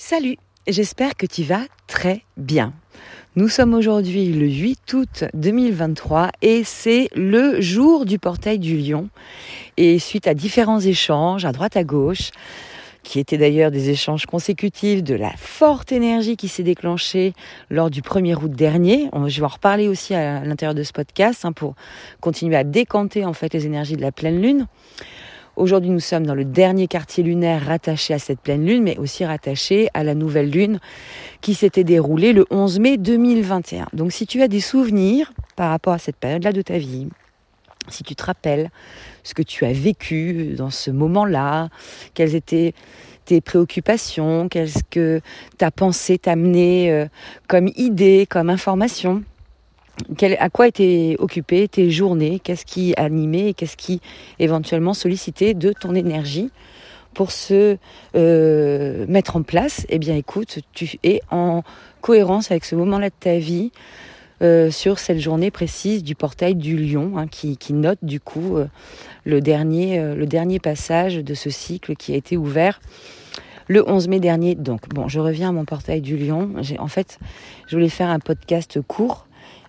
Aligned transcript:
Salut, 0.00 0.36
j'espère 0.68 1.16
que 1.16 1.26
tu 1.26 1.42
vas 1.42 1.64
très 1.88 2.22
bien. 2.36 2.72
Nous 3.34 3.48
sommes 3.48 3.74
aujourd'hui 3.74 4.32
le 4.32 4.46
8 4.46 4.92
août 4.92 5.24
2023 5.34 6.30
et 6.40 6.62
c'est 6.62 7.08
le 7.16 7.60
jour 7.60 8.06
du 8.06 8.20
portail 8.20 8.60
du 8.60 8.78
lion. 8.78 9.08
Et 9.76 9.98
suite 9.98 10.28
à 10.28 10.34
différents 10.34 10.78
échanges 10.78 11.44
à 11.44 11.50
droite 11.50 11.76
à 11.76 11.82
gauche, 11.82 12.30
qui 13.02 13.18
étaient 13.18 13.38
d'ailleurs 13.38 13.72
des 13.72 13.90
échanges 13.90 14.26
consécutifs 14.26 15.02
de 15.02 15.16
la 15.16 15.32
forte 15.36 15.90
énergie 15.90 16.36
qui 16.36 16.46
s'est 16.46 16.62
déclenchée 16.62 17.32
lors 17.68 17.90
du 17.90 18.00
1er 18.00 18.36
août 18.36 18.52
dernier. 18.52 19.10
Je 19.26 19.40
vais 19.40 19.46
en 19.46 19.48
reparler 19.48 19.88
aussi 19.88 20.14
à 20.14 20.44
l'intérieur 20.44 20.76
de 20.76 20.84
ce 20.84 20.92
podcast 20.92 21.44
hein, 21.44 21.50
pour 21.50 21.74
continuer 22.20 22.54
à 22.54 22.62
décanter 22.62 23.24
en 23.24 23.32
fait 23.32 23.52
les 23.52 23.66
énergies 23.66 23.96
de 23.96 24.02
la 24.02 24.12
pleine 24.12 24.40
lune. 24.40 24.68
Aujourd'hui, 25.58 25.90
nous 25.90 25.98
sommes 25.98 26.24
dans 26.24 26.36
le 26.36 26.44
dernier 26.44 26.86
quartier 26.86 27.24
lunaire 27.24 27.66
rattaché 27.66 28.14
à 28.14 28.20
cette 28.20 28.38
pleine 28.38 28.64
lune, 28.64 28.84
mais 28.84 28.96
aussi 28.96 29.24
rattaché 29.24 29.88
à 29.92 30.04
la 30.04 30.14
nouvelle 30.14 30.50
lune 30.50 30.78
qui 31.40 31.54
s'était 31.54 31.82
déroulée 31.82 32.32
le 32.32 32.46
11 32.50 32.78
mai 32.78 32.96
2021. 32.96 33.88
Donc 33.92 34.12
si 34.12 34.24
tu 34.24 34.40
as 34.40 34.46
des 34.46 34.60
souvenirs 34.60 35.32
par 35.56 35.70
rapport 35.70 35.94
à 35.94 35.98
cette 35.98 36.14
période-là 36.14 36.52
de 36.52 36.62
ta 36.62 36.78
vie, 36.78 37.08
si 37.88 38.04
tu 38.04 38.14
te 38.14 38.22
rappelles 38.22 38.70
ce 39.24 39.34
que 39.34 39.42
tu 39.42 39.64
as 39.64 39.72
vécu 39.72 40.54
dans 40.56 40.70
ce 40.70 40.92
moment-là, 40.92 41.70
quelles 42.14 42.36
étaient 42.36 42.72
tes 43.24 43.40
préoccupations, 43.40 44.48
qu'est-ce 44.48 44.84
que 44.88 45.20
ta 45.56 45.72
pensée 45.72 46.18
t'a 46.18 46.34
euh, 46.36 47.06
comme 47.48 47.68
idée, 47.74 48.28
comme 48.30 48.48
information, 48.48 49.24
à 50.38 50.50
quoi 50.50 50.68
étaient 50.68 51.16
occupées 51.18 51.68
tes 51.68 51.90
journées, 51.90 52.40
qu'est-ce 52.42 52.64
qui 52.64 52.94
animait 52.96 53.50
et 53.50 53.54
qu'est-ce 53.54 53.76
qui 53.76 54.00
éventuellement 54.38 54.94
sollicitait 54.94 55.54
de 55.54 55.72
ton 55.72 55.94
énergie? 55.94 56.50
Pour 57.14 57.32
se 57.32 57.78
euh, 58.14 59.06
mettre 59.08 59.36
en 59.36 59.42
place, 59.42 59.86
eh 59.88 59.98
bien 59.98 60.14
écoute, 60.14 60.60
tu 60.72 60.98
es 61.02 61.20
en 61.30 61.62
cohérence 62.00 62.50
avec 62.50 62.64
ce 62.64 62.76
moment-là 62.76 63.08
de 63.08 63.14
ta 63.18 63.38
vie 63.38 63.72
euh, 64.40 64.70
sur 64.70 65.00
cette 65.00 65.18
journée 65.18 65.50
précise 65.50 66.04
du 66.04 66.14
portail 66.14 66.54
du 66.54 66.76
lion 66.76 67.14
hein, 67.16 67.26
qui, 67.26 67.56
note 67.72 67.98
du 68.02 68.20
coup 68.20 68.56
euh, 68.56 68.66
le, 69.24 69.40
dernier, 69.40 70.00
le 70.14 70.26
dernier 70.26 70.60
passage 70.60 71.16
de 71.16 71.34
ce 71.34 71.50
cycle 71.50 71.96
qui 71.96 72.12
a 72.12 72.16
été 72.16 72.36
ouvert 72.36 72.80
le 73.68 73.88
11 73.88 74.08
mai 74.08 74.20
dernier. 74.20 74.54
Donc 74.54 74.88
bon, 74.88 75.08
je 75.08 75.18
reviens 75.18 75.48
à 75.48 75.52
mon 75.52 75.64
portail 75.64 76.00
du 76.00 76.16
lion. 76.16 76.52
En 76.78 76.88
fait, 76.88 77.18
je 77.66 77.76
voulais 77.76 77.88
faire 77.88 78.10
un 78.10 78.20
podcast 78.20 78.80
court 78.86 79.27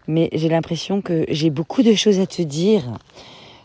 mais 0.09 0.29
j'ai 0.33 0.49
l'impression 0.49 1.01
que 1.01 1.23
j'ai 1.29 1.51
beaucoup 1.51 1.83
de 1.83 1.93
choses 1.93 2.19
à 2.19 2.25
te 2.25 2.41
dire. 2.41 2.83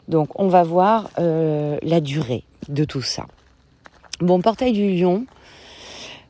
Donc 0.08 0.38
on 0.38 0.48
va 0.48 0.62
voir 0.62 1.08
euh, 1.18 1.78
la 1.82 2.02
durée 2.02 2.44
de 2.68 2.84
tout 2.84 3.00
ça. 3.00 3.26
Bon, 4.20 4.40
portail 4.42 4.72
du 4.72 4.94
lion. 4.94 5.24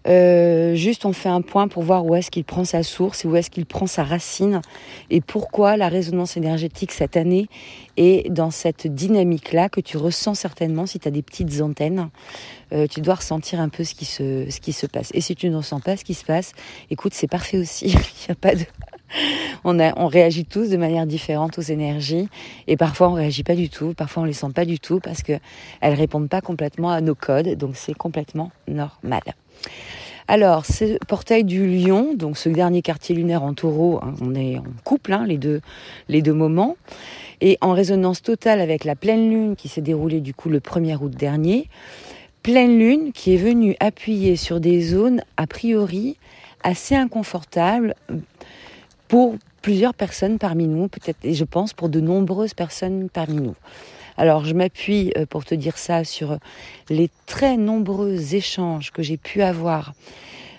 Euh, 0.06 0.74
juste 0.74 1.06
on 1.06 1.12
fait 1.14 1.30
un 1.30 1.40
point 1.40 1.66
pour 1.66 1.82
voir 1.82 2.04
où 2.04 2.14
est-ce 2.14 2.30
qu'il 2.30 2.44
prend 2.44 2.64
sa 2.64 2.82
source 2.82 3.24
et 3.24 3.28
où 3.28 3.36
est-ce 3.36 3.48
qu'il 3.48 3.64
prend 3.64 3.86
sa 3.86 4.04
racine 4.04 4.60
et 5.08 5.22
pourquoi 5.22 5.78
la 5.78 5.88
résonance 5.88 6.36
énergétique 6.36 6.92
cette 6.92 7.16
année 7.16 7.48
est 7.96 8.30
dans 8.30 8.50
cette 8.50 8.86
dynamique-là 8.86 9.70
que 9.70 9.80
tu 9.80 9.96
ressens 9.96 10.34
certainement 10.34 10.84
si 10.84 10.98
tu 10.98 11.08
as 11.08 11.10
des 11.10 11.22
petites 11.22 11.62
antennes. 11.62 12.10
Euh, 12.72 12.86
tu 12.86 13.00
dois 13.00 13.14
ressentir 13.14 13.60
un 13.60 13.68
peu 13.68 13.84
ce 13.84 13.94
qui, 13.94 14.04
se, 14.04 14.50
ce 14.50 14.60
qui 14.60 14.72
se 14.72 14.86
passe. 14.86 15.10
Et 15.14 15.20
si 15.20 15.36
tu 15.36 15.48
ne 15.48 15.56
ressens 15.56 15.80
pas 15.80 15.96
ce 15.96 16.04
qui 16.04 16.14
se 16.14 16.24
passe, 16.24 16.52
écoute, 16.90 17.14
c'est 17.14 17.28
parfait 17.28 17.58
aussi. 17.58 17.86
Il 17.86 17.92
n'y 17.92 18.30
a 18.30 18.34
pas 18.34 18.54
de 18.54 18.64
on, 19.64 19.78
on 19.78 20.06
réagit 20.06 20.44
tous 20.44 20.68
de 20.70 20.76
manière 20.76 21.06
différente 21.06 21.58
aux 21.58 21.62
énergies 21.62 22.28
et 22.66 22.76
parfois 22.76 23.08
on 23.10 23.12
réagit 23.12 23.44
pas 23.44 23.54
du 23.54 23.68
tout, 23.68 23.94
parfois 23.94 24.24
on 24.24 24.26
les 24.26 24.32
sent 24.32 24.50
pas 24.54 24.64
du 24.64 24.80
tout 24.80 24.98
parce 24.98 25.22
que 25.22 25.34
elles 25.80 25.94
répondent 25.94 26.28
pas 26.28 26.40
complètement 26.40 26.90
à 26.90 27.00
nos 27.00 27.14
codes, 27.14 27.54
donc 27.56 27.76
c'est 27.76 27.94
complètement 27.94 28.50
normal. 28.66 29.22
Alors, 30.26 30.64
ce 30.64 30.96
portail 31.06 31.44
du 31.44 31.66
lion, 31.66 32.14
donc 32.14 32.38
ce 32.38 32.48
dernier 32.48 32.80
quartier 32.80 33.14
lunaire 33.14 33.42
en 33.42 33.52
taureau, 33.52 34.00
hein, 34.02 34.14
on 34.22 34.34
est 34.34 34.56
en 34.56 34.64
couple, 34.82 35.12
hein, 35.12 35.26
les, 35.26 35.36
deux, 35.36 35.60
les 36.08 36.22
deux 36.22 36.32
moments, 36.32 36.76
et 37.42 37.58
en 37.60 37.72
résonance 37.72 38.22
totale 38.22 38.60
avec 38.60 38.84
la 38.84 38.96
pleine 38.96 39.28
lune 39.28 39.54
qui 39.54 39.68
s'est 39.68 39.82
déroulée 39.82 40.20
du 40.20 40.32
coup 40.32 40.48
le 40.48 40.60
1er 40.60 40.96
août 40.96 41.10
dernier. 41.10 41.68
Pleine 42.42 42.78
lune 42.78 43.12
qui 43.12 43.34
est 43.34 43.38
venue 43.38 43.76
appuyer 43.80 44.36
sur 44.36 44.60
des 44.60 44.80
zones 44.80 45.20
a 45.36 45.46
priori 45.46 46.16
assez 46.62 46.94
inconfortables 46.94 47.94
pour 49.08 49.36
plusieurs 49.60 49.94
personnes 49.94 50.38
parmi 50.38 50.66
nous, 50.66 50.88
peut-être, 50.88 51.18
et 51.22 51.34
je 51.34 51.44
pense 51.44 51.74
pour 51.74 51.90
de 51.90 52.00
nombreuses 52.00 52.54
personnes 52.54 53.08
parmi 53.10 53.36
nous. 53.36 53.54
Alors 54.16 54.44
je 54.44 54.54
m'appuie 54.54 55.12
euh, 55.16 55.26
pour 55.26 55.44
te 55.44 55.54
dire 55.54 55.78
ça 55.78 56.04
sur 56.04 56.38
les 56.88 57.10
très 57.26 57.56
nombreux 57.56 58.34
échanges 58.34 58.90
que 58.90 59.02
j'ai 59.02 59.16
pu 59.16 59.42
avoir 59.42 59.92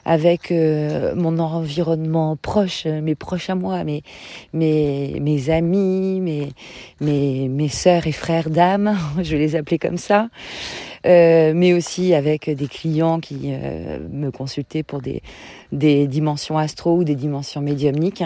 avec 0.06 0.52
euh, 0.52 1.16
mon 1.16 1.40
environnement 1.40 2.36
proche, 2.36 2.86
mes 2.86 3.16
proches 3.16 3.50
à 3.50 3.56
moi, 3.56 3.84
mes, 3.84 4.04
mes, 4.54 5.20
mes 5.20 5.50
amis, 5.50 6.22
mes, 6.22 6.50
mes, 7.02 7.50
mes 7.50 7.70
sœurs 7.70 8.06
et 8.06 8.12
frères 8.12 8.52
d'âme, 8.52 8.98
je 9.18 9.32
vais 9.32 9.40
les 9.40 9.56
appeler 9.56 9.80
comme 9.80 9.98
ça, 9.98 10.30
euh, 11.06 11.54
mais 11.56 11.74
aussi 11.74 12.14
avec 12.14 12.50
des 12.50 12.68
clients 12.68 13.20
qui 13.20 13.52
euh, 13.52 14.00
me 14.12 14.32
consultaient 14.32 14.84
pour 14.84 15.02
des, 15.02 15.22
des 15.72 16.08
dimensions 16.08 16.58
astro 16.58 16.98
ou 16.98 17.04
des 17.04 17.16
dimensions 17.16 17.62
médiumniques. 17.62 18.24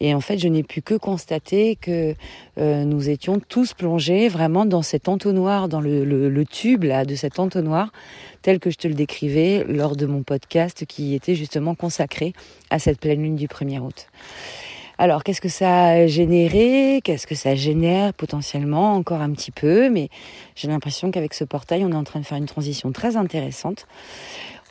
Et 0.00 0.14
en 0.14 0.20
fait, 0.20 0.38
je 0.38 0.48
n'ai 0.48 0.62
pu 0.62 0.82
que 0.82 0.94
constater 0.94 1.76
que 1.76 2.14
euh, 2.58 2.84
nous 2.84 3.08
étions 3.08 3.40
tous 3.40 3.74
plongés 3.74 4.28
vraiment 4.28 4.66
dans 4.66 4.82
cet 4.82 5.08
entonnoir, 5.08 5.68
dans 5.68 5.80
le, 5.80 6.04
le, 6.04 6.28
le 6.28 6.44
tube 6.44 6.84
là, 6.84 7.04
de 7.04 7.14
cet 7.14 7.38
entonnoir, 7.38 7.92
tel 8.42 8.58
que 8.58 8.70
je 8.70 8.76
te 8.76 8.88
le 8.88 8.94
décrivais 8.94 9.64
lors 9.68 9.96
de 9.96 10.06
mon 10.06 10.22
podcast 10.22 10.84
qui 10.86 11.14
était 11.14 11.34
justement 11.34 11.74
consacré 11.74 12.32
à 12.70 12.78
cette 12.78 13.00
pleine 13.00 13.22
lune 13.22 13.36
du 13.36 13.46
1er 13.46 13.80
août. 13.80 14.08
Alors, 14.98 15.24
qu'est-ce 15.24 15.42
que 15.42 15.50
ça 15.50 15.88
a 15.88 16.06
généré? 16.06 17.00
Qu'est-ce 17.04 17.26
que 17.26 17.34
ça 17.34 17.54
génère 17.54 18.14
potentiellement? 18.14 18.94
Encore 18.94 19.20
un 19.20 19.30
petit 19.32 19.50
peu, 19.50 19.90
mais 19.90 20.08
j'ai 20.54 20.68
l'impression 20.68 21.10
qu'avec 21.10 21.34
ce 21.34 21.44
portail, 21.44 21.84
on 21.84 21.92
est 21.92 21.96
en 21.96 22.04
train 22.04 22.20
de 22.20 22.24
faire 22.24 22.38
une 22.38 22.46
transition 22.46 22.92
très 22.92 23.16
intéressante. 23.16 23.86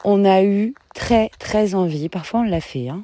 On 0.04 0.26
a 0.26 0.44
eu 0.44 0.74
très, 0.96 1.30
très 1.38 1.76
envie, 1.76 2.10
parfois 2.10 2.40
on 2.42 2.44
l'a 2.44 2.62
fait, 2.62 2.90
hein, 2.90 3.04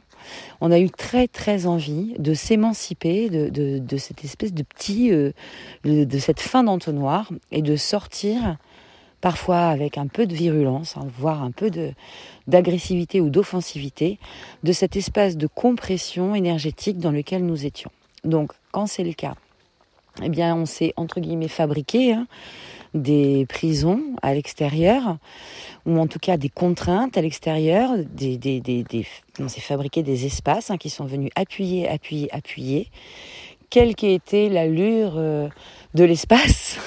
on 0.62 0.72
a 0.72 0.80
eu 0.80 0.90
très 0.90 1.28
très 1.28 1.66
envie 1.66 2.14
de 2.20 2.34
s'émanciper 2.34 3.30
de, 3.30 3.98
cette 3.98 4.24
espèce 4.24 4.54
de 4.54 4.64
petit, 4.64 5.12
euh, 5.12 5.32
de, 5.84 6.20
cette 6.20 6.40
fin 6.40 6.64
d'entonnoir 6.64 7.32
et 7.52 7.62
de 7.62 7.76
sortir 7.76 8.58
parfois 9.22 9.68
avec 9.68 9.98
un 9.98 10.08
peu 10.08 10.26
de 10.26 10.34
virulence, 10.34 10.98
hein, 10.98 11.08
voire 11.18 11.44
un 11.44 11.52
peu 11.52 11.72
d'agressivité 12.48 13.22
ou 13.22 13.30
d'offensivité, 13.30 14.20
de 14.64 14.72
cet 14.72 14.96
espace 14.96 15.38
de 15.38 15.48
compression 15.48 16.36
énergétique 16.36 16.98
dans 16.98 17.12
lequel 17.12 17.46
nous 17.46 17.66
étions. 17.66 17.92
Donc, 18.24 18.52
quand 18.72 18.88
c'est 18.88 19.04
le 19.04 19.14
cas, 19.14 19.36
eh 20.22 20.30
bien, 20.30 20.56
on 20.56 20.66
s'est 20.66 20.94
entre 20.98 21.20
guillemets 21.20 21.48
fabriqué 21.48 22.14
hein, 22.14 22.28
des 22.94 23.46
prisons 23.48 24.02
à 24.22 24.34
l'extérieur, 24.34 25.18
ou 25.86 25.98
en 25.98 26.08
tout 26.08 26.20
cas 26.20 26.38
des 26.38 26.50
contraintes 26.50 27.18
à 27.18 27.22
l'extérieur. 27.22 27.92
On 29.40 29.48
s'est 29.48 29.62
fabriqué 29.62 30.04
des 30.04 30.26
espaces 30.26 30.72
hein, 30.72 30.78
qui 30.78 30.90
sont 30.90 31.06
venus 31.06 31.32
appuyer, 31.36 31.88
appuyer, 31.88 32.34
appuyer, 32.34 32.90
quelle 33.70 33.96
qu'ait 33.96 34.14
été 34.14 34.50
l'allure 34.50 35.14
euh, 35.16 35.48
de 35.94 36.04
l'espace 36.04 36.78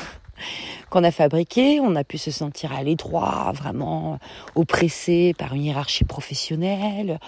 qu'on 0.95 1.03
a 1.03 1.11
fabriqué. 1.11 1.81
On 1.81 1.97
a 1.97 2.05
pu 2.05 2.19
se 2.19 2.31
sentir 2.31 2.73
à 2.73 2.85
l'étroit, 2.85 3.51
vraiment 3.53 4.21
oppressé 4.55 5.35
par 5.37 5.53
une 5.53 5.65
hiérarchie 5.65 6.05
professionnelle. 6.05 7.19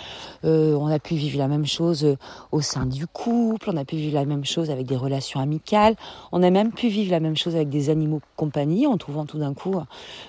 Euh, 0.44 0.76
on 0.76 0.86
a 0.86 1.00
pu 1.00 1.16
vivre 1.16 1.36
la 1.36 1.48
même 1.48 1.66
chose 1.66 2.04
euh, 2.04 2.16
au 2.52 2.60
sein 2.60 2.86
du 2.86 3.08
couple. 3.08 3.68
On 3.72 3.76
a 3.76 3.84
pu 3.84 3.96
vivre 3.96 4.14
la 4.14 4.24
même 4.24 4.44
chose 4.44 4.70
avec 4.70 4.86
des 4.86 4.94
relations 4.94 5.40
amicales. 5.40 5.96
On 6.30 6.44
a 6.44 6.50
même 6.50 6.70
pu 6.70 6.86
vivre 6.86 7.10
la 7.10 7.18
même 7.18 7.36
chose 7.36 7.56
avec 7.56 7.68
des 7.68 7.90
animaux 7.90 8.18
de 8.18 8.36
compagnie 8.36 8.86
en 8.86 8.98
trouvant 8.98 9.26
tout 9.26 9.38
d'un 9.38 9.52
coup, 9.52 9.74
euh, 9.74 9.82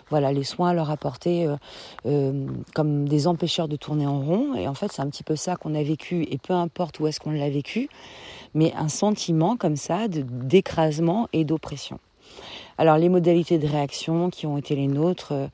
voilà, 0.10 0.32
les 0.32 0.44
soins 0.44 0.74
leur 0.74 0.90
apporter 0.90 1.48
comme 2.74 3.08
des 3.08 3.28
empêcheurs 3.28 3.68
de 3.68 3.76
tourner 3.76 4.08
en 4.08 4.20
rond. 4.20 4.56
Et 4.56 4.68
en 4.68 4.74
fait, 4.74 4.92
c'est 4.92 5.04
un 5.04 5.10
petit 5.10 5.24
peu 5.24 5.36
ça 5.36 5.58
qu'on 5.58 5.76
a 5.76 5.84
vécu. 5.84 6.26
Et 6.32 6.40
peu 6.40 6.54
importe 6.54 7.00
où 7.00 7.06
est-ce 7.06 7.20
qu'on 7.20 7.32
l'a 7.32 7.52
vécu, 7.52 7.88
mais 8.56 8.74
un 8.76 8.90
sentiment 8.90 9.58
comme 9.58 9.76
ça 9.76 10.08
d'écrasement 10.08 11.28
et 11.34 11.46
d'oppression. 11.46 12.00
Alors 12.78 12.98
les 12.98 13.10
modalités 13.10 13.58
de 13.58 13.68
réaction 13.68 14.30
qui 14.30 14.46
ont 14.46 14.58
été 14.58 14.76
les 14.76 14.88
nôtres 14.88 15.32
euh, 15.32 15.48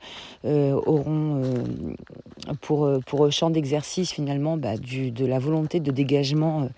euh, 0.44 0.72
auront 0.86 1.42
euh, 1.42 2.98
pour, 3.06 3.32
champ 3.32 3.48
d'exercice 3.48 4.12
finalement 4.12 4.58
bah, 4.58 4.76
du, 4.76 5.10
de 5.10 5.24
la 5.24 5.38
volonté 5.38 5.80
de 5.80 5.90
dégagement 5.90 6.68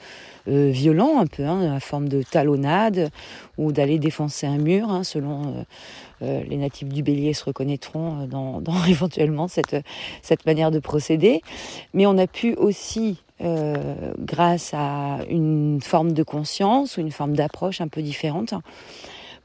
violent 0.46 1.18
un 1.18 1.26
peu, 1.26 1.42
hein, 1.42 1.72
la 1.72 1.80
forme 1.80 2.08
de 2.08 2.22
talonnade 2.22 3.10
ou 3.58 3.72
d'aller 3.72 3.98
défoncer 3.98 4.46
un 4.46 4.58
mur, 4.58 4.90
hein, 4.90 5.02
selon 5.02 5.66
les 6.20 6.56
natifs 6.56 6.88
du 6.88 7.02
bélier 7.02 7.32
se 7.32 7.44
reconnaîtront 7.44 8.26
dans, 8.26 8.60
dans 8.60 8.84
éventuellement 8.84 9.48
cette, 9.48 9.76
cette 10.22 10.46
manière 10.46 10.70
de 10.70 10.78
procéder. 10.78 11.42
Mais 11.94 12.06
on 12.06 12.16
a 12.16 12.28
pu 12.28 12.54
aussi 12.54 13.24
grâce 13.40 14.72
à 14.72 15.18
une 15.28 15.80
forme 15.82 16.12
de 16.12 16.22
conscience 16.22 16.96
ou 16.96 17.00
une 17.00 17.10
forme 17.10 17.34
d'approche 17.34 17.80
un 17.80 17.88
peu 17.88 18.00
différente, 18.00 18.54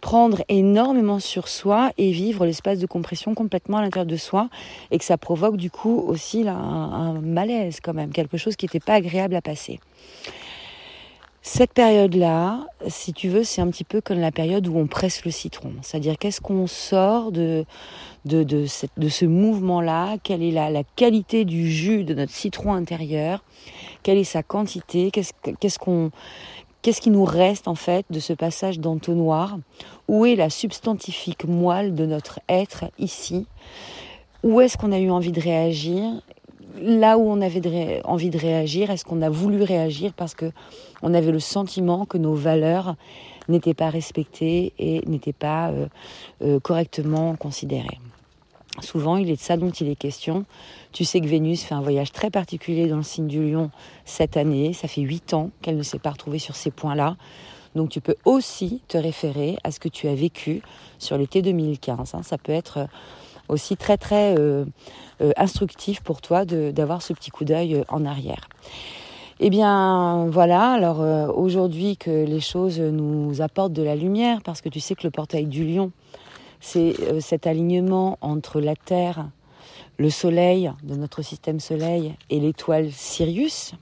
prendre 0.02 0.44
énormément 0.50 1.20
sur 1.20 1.48
soi 1.48 1.92
et 1.98 2.12
vivre 2.12 2.46
l'espace 2.46 2.80
de 2.80 2.88
compression 2.88 3.34
complètement 3.36 3.78
à 3.78 3.82
l'intérieur 3.82 4.08
de 4.08 4.18
soi. 4.18 4.50
Et 4.90 4.98
que 4.98 5.06
ça 5.06 5.18
provoque 5.18 5.58
du 5.58 5.72
coup 5.72 6.04
aussi 6.08 6.46
un, 6.48 7.22
malaise 7.22 7.80
quand 7.82 7.94
même, 7.94 8.12
quelque 8.12 8.38
chose 8.38 8.56
qui 8.56 8.66
n'était 8.66 8.80
pas 8.80 8.96
agréable 8.96 9.36
à 9.36 9.42
passer. 9.42 9.80
Cette 11.44 11.74
période-là, 11.74 12.68
si 12.88 13.14
tu 13.14 13.28
veux, 13.28 13.44
c'est 13.44 13.62
un 13.62 13.72
petit 13.72 13.84
peu 13.84 14.00
comme 14.00 14.20
la 14.20 14.32
période 14.32 14.68
où 14.68 14.78
on 14.78 14.86
presse 14.86 15.26
le 15.26 15.32
citron. 15.32 15.72
C'est-à-dire 15.82 16.20
qu'est-ce 16.20 16.40
qu'on 16.40 16.68
sort 16.68 17.32
de, 17.32 17.66
ce 18.28 19.26
mouvement-là? 19.26 20.18
Quelle 20.24 20.44
est 20.44 20.52
la, 20.52 20.70
la, 20.70 20.84
qualité 20.96 21.44
du 21.44 21.72
jus 21.72 22.04
de 22.04 22.14
notre 22.14 22.32
citron 22.32 22.74
intérieur? 22.74 23.44
Quelle 24.04 24.20
est 24.20 24.24
sa 24.24 24.44
quantité? 24.44 25.10
Qu'est-ce 25.10 25.34
qu'est-ce 25.60 25.80
qu'on 25.80 26.12
Qu'est-ce 26.82 27.02
qui 27.02 27.12
nous 27.12 27.26
reste 27.26 27.68
en 27.68 27.76
fait 27.76 28.08
de 28.10 28.20
ce 28.20 28.34
passage 28.34 28.80
d'entonnoir? 28.80 29.60
Où 30.08 30.26
est 30.26 30.36
la 30.36 30.50
substantifique 30.50 31.46
moelle 31.46 31.94
de 31.94 32.08
notre 32.08 32.40
être 32.50 32.86
ici? 32.98 33.46
Où 34.44 34.62
est-ce 34.62 34.78
qu'on 34.78 34.92
a 34.92 34.98
eu 34.98 35.12
envie 35.12 35.32
de 35.32 35.40
réagir? 35.40 36.24
Là 36.82 37.20
où 37.20 37.30
on 37.30 37.40
avait 37.42 38.02
envie 38.04 38.32
de 38.32 38.38
réagir, 38.40 38.90
est-ce 38.90 39.06
qu'on 39.06 39.22
a 39.22 39.30
voulu 39.30 39.62
réagir 39.62 40.14
parce 40.14 40.34
que 40.34 40.52
on 41.04 41.14
avait 41.14 41.32
le 41.32 41.40
sentiment 41.40 42.06
que 42.06 42.18
nos 42.18 42.34
valeurs 42.34 42.96
n'étaient 43.48 43.76
pas 43.76 43.92
respectées 43.92 44.74
et 44.80 45.04
n'étaient 45.06 45.34
pas 45.34 45.70
euh, 45.70 45.86
euh, 46.42 46.60
correctement 46.60 47.36
considérées? 47.36 48.00
Souvent, 48.80 49.18
il 49.18 49.30
est 49.30 49.36
de 49.36 49.42
ça 49.42 49.58
dont 49.58 49.70
il 49.70 49.90
est 49.90 49.96
question. 49.96 50.46
Tu 50.94 51.04
sais 51.04 51.20
que 51.20 51.28
Vénus 51.28 51.64
fait 51.64 51.76
un 51.76 51.82
voyage 51.82 52.12
très 52.12 52.30
particulier 52.30 52.88
dans 52.88 52.98
le 52.98 53.04
signe 53.04 53.28
du 53.28 53.52
lion 53.52 53.70
cette 54.06 54.38
année. 54.38 54.74
Ça 54.74 54.88
fait 54.88 55.02
huit 55.02 55.34
ans 55.34 55.52
qu'elle 55.62 55.78
ne 55.78 55.84
s'est 55.84 56.00
pas 56.00 56.12
retrouvée 56.12 56.40
sur 56.40 56.56
ces 56.56 56.72
points-là. 56.72 57.18
Donc 57.76 57.90
tu 57.90 58.02
peux 58.02 58.16
aussi 58.26 58.82
te 58.88 58.98
référer 58.98 59.58
à 59.64 59.72
ce 59.72 59.80
que 59.80 59.90
tu 59.90 60.08
as 60.08 60.16
vécu 60.16 60.62
sur 61.00 61.18
l'été 61.18 61.42
2015. 61.42 62.16
Hein. 62.16 62.24
Ça 62.24 62.38
peut 62.38 62.52
être 62.52 62.88
aussi 63.52 63.78
très 63.78 63.98
très 63.98 64.36
euh, 64.38 64.66
euh, 65.22 65.32
instructif 65.38 66.02
pour 66.02 66.22
toi 66.22 66.46
d'avoir 66.46 67.02
ce 67.02 67.14
petit 67.14 67.32
coup 67.32 67.46
d'œil 67.46 67.76
euh, 67.76 67.84
en 67.90 68.06
arrière. 68.06 68.48
Eh 69.40 69.50
bien 69.50 70.28
voilà, 70.30 70.74
alors 70.74 71.00
aujourd'hui 71.36 71.98
que 71.98 72.12
les 72.12 72.42
choses 72.42 72.80
nous 72.80 73.42
apportent 73.42 73.74
de 73.74 73.82
la 73.82 73.96
lumière, 73.96 74.44
parce 74.44 74.62
que 74.62 74.70
tu 74.70 74.80
sais 74.80 74.94
que 74.94 75.02
le 75.02 75.10
portail 75.10 75.48
du 75.48 75.66
lion, 75.66 75.92
c'est 76.62 77.20
cet 77.20 77.48
alignement 77.48 78.18
entre 78.22 78.62
la 78.62 78.76
Terre, 78.76 79.30
le 79.98 80.10
Soleil 80.10 80.72
de 80.84 80.96
notre 80.96 81.22
système 81.22 81.60
Soleil 81.60 82.16
et 82.30 82.40
l'étoile 82.40 82.92
Sirius, 82.92 83.74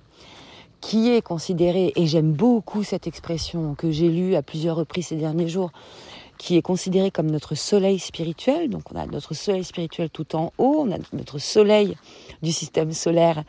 qui 0.82 1.12
est 1.12 1.22
considéré, 1.22 1.92
et 1.96 2.08
j'aime 2.08 2.32
beaucoup 2.32 2.84
cette 2.84 3.06
expression 3.06 3.76
que 3.76 3.92
j'ai 3.92 4.10
lue 4.10 4.36
à 4.36 4.42
plusieurs 4.42 4.78
reprises 4.78 5.08
ces 5.08 5.18
derniers 5.18 5.50
jours, 5.50 5.72
qui 6.38 6.56
est 6.56 6.62
considéré 6.62 7.12
comme 7.12 7.30
notre 7.30 7.54
soleil 7.54 8.00
spirituel. 8.00 8.70
Donc 8.70 8.84
on 8.94 8.98
a 8.98 9.06
notre 9.06 9.34
soleil 9.34 9.66
spirituel 9.66 10.10
tout 10.10 10.38
en 10.38 10.54
haut, 10.58 10.86
on 10.88 10.92
a 10.92 10.98
notre 11.12 11.38
soleil 11.38 11.98
du 12.42 12.54
système 12.54 12.94
solaire 12.94 13.44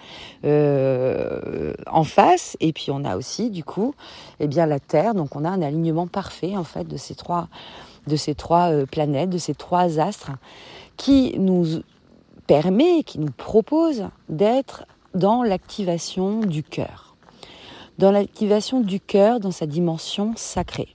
euh, 0.44 1.72
en 1.86 2.02
face, 2.02 2.56
et 2.58 2.72
puis 2.72 2.90
on 2.90 3.04
a 3.04 3.16
aussi 3.16 3.50
du 3.50 3.62
coup, 3.62 3.94
eh 4.40 4.48
bien 4.48 4.66
la 4.66 4.80
Terre. 4.80 5.14
Donc 5.14 5.36
on 5.36 5.44
a 5.44 5.48
un 5.48 5.62
alignement 5.62 6.08
parfait 6.08 6.56
en 6.56 6.64
fait 6.64 6.84
de 6.84 6.96
ces 6.96 7.14
trois, 7.14 7.48
de 8.06 8.16
ces 8.16 8.34
trois 8.34 8.70
euh, 8.70 8.86
planètes, 8.86 9.30
de 9.30 9.38
ces 9.38 9.54
trois 9.54 9.98
astres, 9.98 10.32
qui 10.96 11.38
nous 11.38 11.82
permet, 12.46 13.02
qui 13.04 13.18
nous 13.18 13.30
propose 13.30 14.08
d'être 14.28 14.84
dans 15.14 15.42
l'activation 15.42 16.40
du 16.40 16.62
cœur, 16.62 17.16
dans 17.98 18.10
l'activation 18.10 18.80
du 18.80 19.00
cœur 19.00 19.40
dans 19.40 19.50
sa 19.50 19.66
dimension 19.66 20.32
sacrée. 20.36 20.94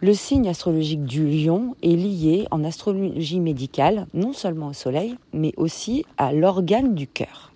Le 0.00 0.12
signe 0.12 0.48
astrologique 0.48 1.04
du 1.04 1.26
lion 1.26 1.74
est 1.82 1.96
lié 1.96 2.46
en 2.50 2.64
astrologie 2.64 3.40
médicale 3.40 4.06
non 4.12 4.34
seulement 4.34 4.68
au 4.68 4.72
soleil, 4.74 5.16
mais 5.32 5.54
aussi 5.56 6.04
à 6.18 6.32
l'organe 6.34 6.94
du 6.94 7.06
cœur. 7.06 7.52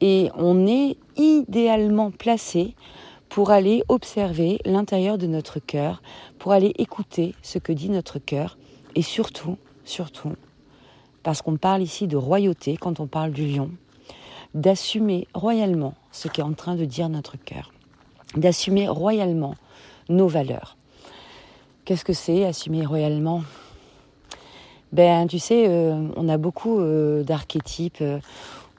Et 0.00 0.30
on 0.36 0.66
est 0.66 0.96
idéalement 1.16 2.12
placé 2.12 2.74
pour 3.34 3.50
aller 3.50 3.82
observer 3.88 4.60
l'intérieur 4.64 5.18
de 5.18 5.26
notre 5.26 5.58
cœur, 5.58 6.02
pour 6.38 6.52
aller 6.52 6.72
écouter 6.78 7.34
ce 7.42 7.58
que 7.58 7.72
dit 7.72 7.90
notre 7.90 8.20
cœur, 8.20 8.56
et 8.94 9.02
surtout, 9.02 9.58
surtout, 9.84 10.34
parce 11.24 11.42
qu'on 11.42 11.56
parle 11.56 11.82
ici 11.82 12.06
de 12.06 12.16
royauté 12.16 12.76
quand 12.76 13.00
on 13.00 13.08
parle 13.08 13.32
du 13.32 13.44
lion, 13.44 13.70
d'assumer 14.54 15.26
royalement 15.34 15.94
ce 16.12 16.28
qu'est 16.28 16.42
en 16.42 16.52
train 16.52 16.76
de 16.76 16.84
dire 16.84 17.08
notre 17.08 17.36
cœur, 17.36 17.72
d'assumer 18.36 18.86
royalement 18.86 19.56
nos 20.08 20.28
valeurs. 20.28 20.76
Qu'est-ce 21.84 22.04
que 22.04 22.12
c'est 22.12 22.44
assumer 22.44 22.86
royalement? 22.86 23.42
Ben, 24.92 25.26
tu 25.26 25.40
sais, 25.40 25.66
euh, 25.68 26.06
on 26.14 26.28
a 26.28 26.36
beaucoup 26.36 26.78
euh, 26.78 27.24
d'archétypes 27.24 28.04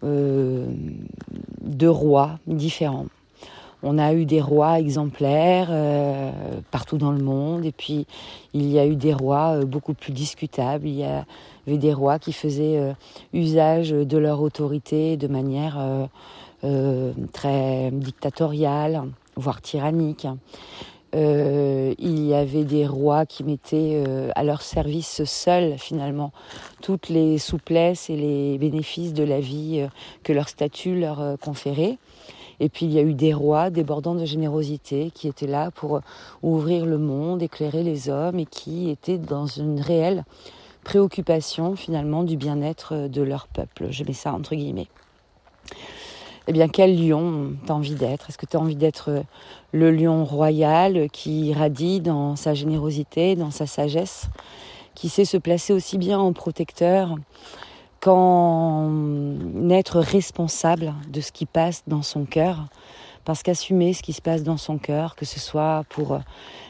euh, 0.06 0.66
de 1.62 1.88
rois 1.88 2.40
différents. 2.48 3.08
On 3.84 3.98
a 3.98 4.14
eu 4.14 4.26
des 4.26 4.42
rois 4.42 4.80
exemplaires 4.80 5.70
partout 6.72 6.98
dans 6.98 7.12
le 7.12 7.24
monde, 7.24 7.66
et 7.66 7.72
puis 7.72 8.08
il 8.54 8.72
y 8.72 8.80
a 8.80 8.86
eu 8.86 8.96
des 8.96 9.14
rois 9.14 9.64
beaucoup 9.66 9.94
plus 9.94 10.12
discutables. 10.12 10.88
Il 10.88 10.96
y 10.96 11.04
avait 11.04 11.78
des 11.78 11.94
rois 11.94 12.18
qui 12.18 12.34
faisaient 12.34 12.96
usage 13.34 13.92
de 13.92 14.18
leur 14.18 14.42
autorité 14.42 15.18
de 15.18 15.28
manière 15.28 15.78
très 17.32 17.92
dictatoriale, 17.92 19.04
voire 19.36 19.62
tyrannique. 19.62 20.28
Euh, 21.16 21.94
il 21.98 22.26
y 22.26 22.34
avait 22.34 22.66
des 22.66 22.86
rois 22.86 23.26
qui 23.26 23.44
mettaient 23.44 24.04
euh, 24.06 24.30
à 24.36 24.44
leur 24.44 24.62
service 24.62 25.24
seuls 25.24 25.78
finalement 25.78 26.34
toutes 26.82 27.08
les 27.08 27.38
souplesses 27.38 28.10
et 28.10 28.18
les 28.18 28.58
bénéfices 28.58 29.14
de 29.14 29.24
la 29.24 29.40
vie 29.40 29.80
euh, 29.80 29.88
que 30.24 30.34
leur 30.34 30.50
statut 30.50 31.00
leur 31.00 31.38
conférait. 31.40 31.98
Et 32.60 32.70
puis 32.70 32.86
il 32.86 32.94
y 32.94 33.00
a 33.00 33.02
eu 33.02 33.14
des 33.14 33.34
rois 33.34 33.70
débordant 33.70 34.16
de 34.16 34.26
générosité 34.26 35.12
qui 35.14 35.28
étaient 35.28 35.48
là 35.48 35.72
pour 35.72 36.02
ouvrir 36.44 36.86
le 36.86 36.98
monde, 36.98 37.42
éclairer 37.42 37.84
les 37.84 38.10
hommes 38.10 38.40
et 38.40 38.46
qui 38.46 38.90
étaient 38.90 39.18
dans 39.18 39.48
une 39.48 39.80
réelle 39.80 40.24
préoccupation 40.84 41.76
finalement 41.76 42.24
du 42.24 42.38
bien-être 42.38 43.08
de 43.08 43.22
leur 43.22 43.48
peuple. 43.48 43.88
Je 43.90 44.04
mets 44.04 44.14
ça 44.14 44.34
entre 44.34 44.56
guillemets 44.56 44.88
eh 46.48 46.54
bien, 46.54 46.68
quel 46.68 46.96
lion 46.96 47.54
t'as 47.66 47.74
envie 47.74 47.96
d'être? 47.96 48.30
Est-ce 48.30 48.38
que 48.38 48.46
tu 48.46 48.56
as 48.56 48.60
envie 48.60 48.76
d'être 48.76 49.10
euh, 49.10 49.22
le 49.72 49.92
lion 49.92 50.24
royal 50.24 51.10
qui 51.12 51.54
radie 51.54 52.02
dans 52.02 52.36
sa 52.36 52.54
générosité, 52.54 53.36
dans 53.36 53.52
sa 53.52 53.66
sagesse, 53.66 54.28
qui 54.94 55.10
sait 55.10 55.26
se 55.26 55.38
placer 55.38 55.74
aussi 55.74 55.98
bien 55.98 56.20
en 56.20 56.34
protecteur 56.34 57.16
qu'en 58.06 58.92
être 59.72 60.00
responsable 60.00 60.94
de 61.10 61.22
ce 61.22 61.32
qui 61.32 61.48
passe 61.48 61.82
dans 61.88 62.04
son 62.04 62.26
cœur 62.26 62.68
parce 63.24 63.42
qu'assumer 63.42 63.94
ce 63.94 64.04
qui 64.04 64.14
se 64.14 64.22
passe 64.22 64.44
dans 64.44 64.58
son 64.58 64.78
cœur, 64.78 65.16
que 65.16 65.26
ce 65.26 65.40
soit 65.40 65.86
pour 65.90 66.20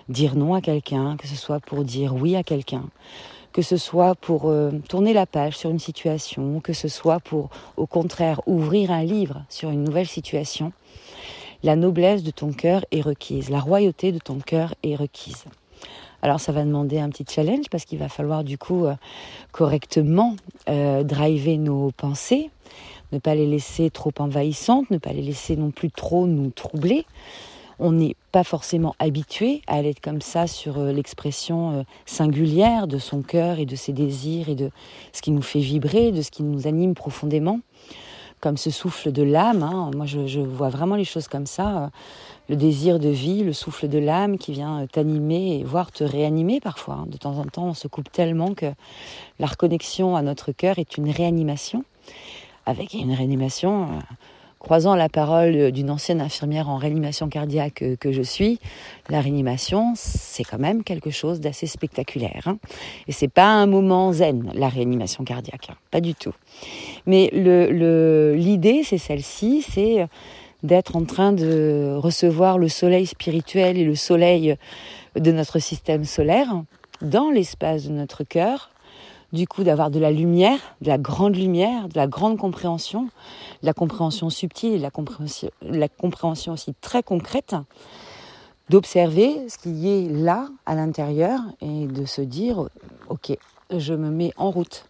dire 0.07 0.37
non 0.37 0.53
à 0.53 0.61
quelqu'un, 0.61 1.17
que 1.17 1.27
ce 1.27 1.35
soit 1.35 1.59
pour 1.59 1.83
dire 1.83 2.15
oui 2.15 2.37
à 2.37 2.43
quelqu'un, 2.43 2.85
que 3.51 3.61
ce 3.61 3.75
soit 3.75 4.15
pour 4.15 4.45
euh, 4.45 4.71
tourner 4.87 5.11
la 5.11 5.25
page 5.25 5.57
sur 5.57 5.69
une 5.69 5.79
situation, 5.79 6.61
que 6.61 6.71
ce 6.71 6.87
soit 6.87 7.19
pour, 7.19 7.49
au 7.75 7.85
contraire, 7.85 8.39
ouvrir 8.45 8.91
un 8.91 9.03
livre 9.03 9.43
sur 9.49 9.71
une 9.71 9.83
nouvelle 9.83 10.07
situation, 10.07 10.71
la 11.63 11.75
noblesse 11.75 12.23
de 12.23 12.31
ton 12.31 12.53
cœur 12.53 12.85
est 12.91 13.01
requise, 13.01 13.49
la 13.49 13.59
royauté 13.59 14.13
de 14.13 14.19
ton 14.19 14.39
cœur 14.39 14.73
est 14.83 14.95
requise. 14.95 15.43
Alors 16.21 16.39
ça 16.39 16.51
va 16.51 16.63
demander 16.63 16.99
un 16.99 17.09
petit 17.09 17.25
challenge 17.27 17.65
parce 17.69 17.85
qu'il 17.85 17.99
va 17.99 18.09
falloir 18.09 18.43
du 18.43 18.57
coup 18.57 18.85
euh, 18.85 18.95
correctement 19.51 20.35
euh, 20.69 21.03
driver 21.03 21.57
nos 21.57 21.91
pensées, 21.91 22.49
ne 23.11 23.19
pas 23.19 23.35
les 23.35 23.45
laisser 23.45 23.89
trop 23.89 24.11
envahissantes, 24.19 24.89
ne 24.89 24.97
pas 24.97 25.13
les 25.13 25.21
laisser 25.21 25.55
non 25.55 25.71
plus 25.71 25.91
trop 25.91 26.25
nous 26.27 26.49
troubler. 26.49 27.05
On 27.77 27.91
n'est 27.91 28.15
pas 28.31 28.45
forcément 28.45 28.95
habitué 28.99 29.61
à 29.67 29.75
aller 29.75 29.93
comme 29.93 30.21
ça 30.21 30.47
sur 30.47 30.79
euh, 30.79 30.91
l'expression 30.91 31.85
singulière 32.05 32.87
de 32.87 32.97
son 32.97 33.21
cœur 33.21 33.59
et 33.59 33.65
de 33.65 33.75
ses 33.75 33.91
désirs 33.93 34.49
et 34.49 34.55
de 34.55 34.71
ce 35.11 35.21
qui 35.21 35.31
nous 35.31 35.41
fait 35.41 35.59
vibrer, 35.59 36.11
de 36.11 36.21
ce 36.21 36.31
qui 36.31 36.43
nous 36.43 36.67
anime 36.67 36.95
profondément, 36.95 37.59
comme 38.45 38.57
ce 38.57 38.69
souffle 38.69 39.11
de 39.11 39.23
l'âme. 39.23 39.63
Hein. 39.63 39.89
Moi, 39.95 40.05
je, 40.05 40.39
vois 40.39 40.69
vraiment 40.69 40.95
les 40.95 41.03
choses 41.03 41.27
comme 41.27 41.47
ça. 41.47 41.77
Euh, 41.77 41.87
le 42.47 42.55
désir 42.55 42.99
de 42.99 43.09
vie, 43.09 43.41
le 43.41 43.53
souffle 43.53 43.87
de 43.87 43.97
l'âme 43.97 44.37
qui 44.37 44.51
vient 44.51 44.85
t'animer 44.85 45.57
et 45.57 45.63
voire 45.63 45.91
te 45.91 46.03
réanimer 46.03 46.59
parfois. 46.59 46.93
Hein. 46.93 47.05
De 47.07 47.17
temps 47.17 47.39
en 47.39 47.45
temps, 47.45 47.65
on 47.65 47.73
se 47.73 47.87
coupe 47.87 48.11
tellement 48.11 48.53
que 48.53 48.67
la 49.39 49.47
reconnexion 49.47 50.15
à 50.15 50.21
notre 50.21 50.51
cœur 50.51 50.77
est 50.77 50.95
une 50.97 51.09
réanimation. 51.09 51.83
Avec 52.67 52.93
une 52.93 53.13
réanimation, 53.13 53.87
croisant 54.59 54.95
la 54.95 55.09
parole 55.09 55.71
d'une 55.71 55.91
ancienne 55.91 56.21
infirmière 56.21 56.69
en 56.69 56.77
réanimation 56.77 57.29
cardiaque 57.29 57.83
que, 57.99 58.11
je 58.11 58.21
suis, 58.21 58.59
la 59.09 59.21
réanimation, 59.21 59.93
c'est 59.95 60.43
quand 60.43 60.57
même 60.57 60.83
quelque 60.83 61.11
chose 61.11 61.39
d'assez 61.39 61.67
spectaculaire. 61.67 62.43
Hein. 62.45 62.57
Et 63.07 63.11
c'est 63.11 63.27
pas 63.27 63.47
un 63.47 63.67
moment 63.67 64.11
zen, 64.11 64.51
la 64.53 64.69
réanimation 64.69 65.23
cardiaque, 65.23 65.69
pas 65.89 66.01
du 66.01 66.15
tout. 66.15 66.33
Mais 67.05 67.29
l'idée, 67.33 68.81
c'est 68.83 68.97
celle-ci, 68.97 69.61
c'est 69.61 70.07
d'être 70.63 70.95
en 70.95 71.05
train 71.05 71.31
de 71.31 71.95
recevoir 71.97 72.57
le 72.57 72.69
soleil 72.69 73.05
spirituel 73.05 73.77
et 73.77 73.83
le 73.83 73.95
soleil 73.95 74.55
de 75.15 75.31
notre 75.31 75.59
système 75.59 76.05
solaire 76.05 76.63
dans 77.01 77.29
l'espace 77.29 77.85
de 77.85 77.91
notre 77.91 78.23
cœur, 78.23 78.71
du 79.33 79.47
coup 79.47 79.63
d'avoir 79.63 79.91
de 79.91 79.99
la 79.99 80.11
lumière, 80.11 80.59
de 80.81 80.87
la 80.87 80.97
grande 80.97 81.35
lumière, 81.35 81.87
de 81.89 81.97
la 81.97 82.07
grande 82.07 82.37
compréhension, 82.37 83.03
de 83.61 83.65
la 83.65 83.73
compréhension 83.73 84.29
subtile 84.29 84.73
et 84.73 84.79
la 84.79 84.91
compréhension, 84.91 85.49
la 85.61 85.89
compréhension 85.89 86.53
aussi 86.53 86.73
très 86.81 87.03
concrète, 87.03 87.55
d'observer 88.69 89.47
ce 89.47 89.57
qui 89.57 89.89
est 89.89 90.09
là 90.09 90.47
à 90.65 90.73
l'intérieur 90.73 91.39
et 91.61 91.85
de 91.85 92.05
se 92.05 92.21
dire, 92.21 92.67
ok, 93.09 93.37
je 93.75 93.93
me 93.93 94.09
mets 94.09 94.31
en 94.37 94.49
route 94.49 94.89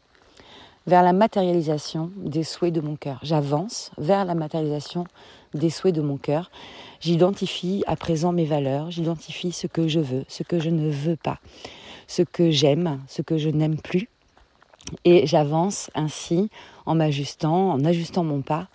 vers 0.88 1.04
la 1.04 1.14
matérialisation 1.14 2.12
des 2.18 2.44
souhaits 2.44 2.74
de 2.74 2.82
mon 2.82 2.96
cœur. 2.96 3.20
J'avance 3.24 3.92
vers 3.98 4.26
la 4.26 4.36
matérialisation 4.36 5.06
des 5.54 5.70
souhaits 5.70 5.96
de 5.96 6.02
mon 6.02 6.18
cœur. 6.18 6.52
J'identifie 7.00 7.84
à 7.88 7.96
présent 7.96 8.32
mes 8.32 8.46
valeurs, 8.46 8.92
j'identifie 8.92 9.52
ce 9.52 9.68
que 9.68 9.88
je 9.88 10.00
veux, 10.00 10.26
ce 10.28 10.44
que 10.44 10.60
je 10.60 10.70
ne 10.70 10.90
veux 10.90 11.16
pas, 11.16 11.40
ce 12.08 12.22
que 12.22 12.52
j'aime, 12.52 13.00
ce 13.08 13.22
que 13.22 13.38
je 13.38 13.50
n'aime 13.50 13.78
plus. 13.78 14.10
Et 15.04 15.26
j'avance 15.26 15.90
ainsi 15.96 16.50
en 16.86 16.96
m'ajustant, 16.96 17.72
en 17.72 17.84
ajustant 17.84 18.24
mon 18.24 18.42
pas 18.42 18.68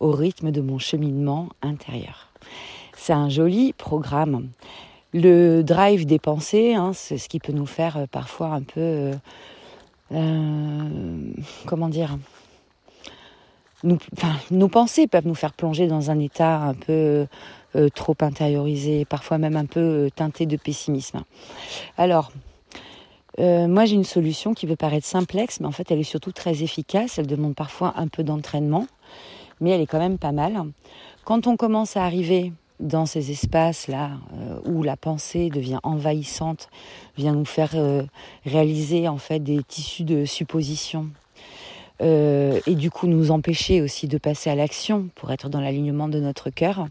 au 0.00 0.10
rythme 0.10 0.50
de 0.50 0.60
mon 0.60 0.78
cheminement 0.78 1.48
intérieur. 1.62 2.28
C'est 2.94 3.14
un 3.14 3.30
joli 3.30 3.72
programme. 3.72 4.48
Le 5.14 5.62
drive 5.62 6.04
des 6.04 6.18
pensées, 6.18 6.74
hein, 6.74 6.92
c'est 6.92 7.16
ce 7.16 7.28
qui 7.28 7.38
peut 7.38 7.52
nous 7.52 7.66
faire 7.66 7.96
euh, 7.96 8.06
parfois 8.10 8.48
un 8.48 8.62
peu 8.62 9.12
euh, 10.12 11.32
comment 11.66 11.88
dire 11.88 12.16
nos 14.50 14.68
pensées 14.68 15.06
peuvent 15.06 15.26
nous 15.26 15.34
faire 15.34 15.52
plonger 15.52 15.86
dans 15.86 16.10
un 16.10 16.18
état 16.18 16.60
un 16.60 16.74
peu 16.74 17.26
euh, 17.76 17.88
trop 17.94 18.16
intériorisé, 18.20 19.04
parfois 19.04 19.38
même 19.38 19.56
un 19.56 19.66
peu 19.66 19.80
euh, 19.80 20.10
teinté 20.10 20.46
de 20.46 20.56
pessimisme. 20.56 21.22
Alors, 21.98 22.32
moi 23.38 23.84
j'ai 23.84 23.94
une 23.94 24.04
solution 24.04 24.54
qui 24.54 24.66
peut 24.66 24.76
paraître 24.76 25.06
simplexe, 25.06 25.60
mais 25.60 25.66
en 25.66 25.70
fait 25.70 25.90
elle 25.90 25.98
est 25.98 26.04
surtout 26.04 26.32
très 26.32 26.62
efficace. 26.62 27.18
Elle 27.18 27.26
demande 27.26 27.54
parfois 27.54 27.92
un 27.96 28.08
peu 28.08 28.22
d'entraînement, 28.22 28.86
mais 29.60 29.70
elle 29.70 29.82
est 29.82 29.86
quand 29.86 29.98
même 29.98 30.18
pas 30.18 30.32
mal. 30.32 30.62
Quand 31.24 31.46
on 31.46 31.56
commence 31.56 31.98
à 31.98 32.04
arriver 32.04 32.52
dans 32.80 33.06
ces 33.06 33.30
espaces-là 33.30 34.12
euh, 34.34 34.58
où 34.64 34.82
la 34.82 34.96
pensée 34.96 35.50
devient 35.50 35.78
envahissante, 35.82 36.68
vient 37.16 37.32
nous 37.32 37.44
faire 37.44 37.72
euh, 37.74 38.02
réaliser 38.44 39.08
en 39.08 39.18
fait 39.18 39.40
des 39.40 39.62
tissus 39.62 40.04
de 40.04 40.24
suppositions 40.24 41.08
euh, 42.02 42.60
et 42.66 42.74
du 42.74 42.90
coup 42.90 43.06
nous 43.06 43.30
empêcher 43.30 43.80
aussi 43.80 44.08
de 44.08 44.18
passer 44.18 44.50
à 44.50 44.54
l'action 44.54 45.08
pour 45.14 45.32
être 45.32 45.48
dans 45.48 45.60
l'alignement 45.60 46.08
de 46.08 46.20
notre 46.20 46.50
cœur. 46.50 46.88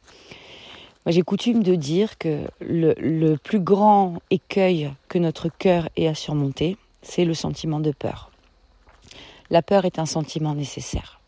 Moi 1.06 1.12
j'ai 1.12 1.22
coutume 1.22 1.62
de 1.62 1.76
dire 1.76 2.18
que 2.18 2.48
le, 2.60 2.94
le 2.98 3.38
plus 3.38 3.60
grand 3.60 4.20
écueil 4.32 4.92
que 5.08 5.20
notre 5.20 5.50
cœur 5.50 5.88
ait 5.96 6.08
à 6.08 6.16
surmonter, 6.16 6.78
c'est 7.04 7.26
le 7.26 7.36
sentiment 7.36 7.80
de 7.80 7.92
peur. 7.92 8.32
La 9.52 9.62
peur 9.62 9.86
est 9.86 10.00
un 10.00 10.08
sentiment 10.08 10.56
nécessaire. 10.56 11.22